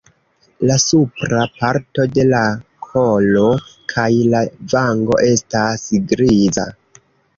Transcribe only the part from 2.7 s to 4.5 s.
kolo kaj la